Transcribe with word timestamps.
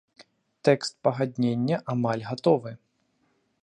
Тэкст 0.69 0.93
пагаднення 1.09 1.77
амаль 1.95 2.27
гатовы. 2.33 2.71